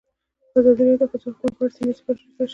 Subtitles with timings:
[0.57, 2.49] ازادي راډیو د د ښځو حقونه په اړه سیمه ییزې پروژې تشریح کړې.